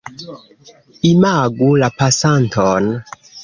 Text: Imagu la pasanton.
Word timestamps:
Imagu 1.11 1.69
la 1.85 1.89
pasanton. 2.01 2.83